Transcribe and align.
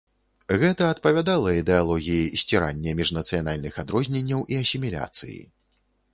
Гэта 0.61 0.85
адпавядала 0.93 1.49
ідэалогіі 1.61 2.39
сцірання 2.43 2.95
міжнацыянальных 3.01 3.73
адрозненняў 3.85 4.41
і 4.57 4.61
асіміляцыі. 4.65 5.41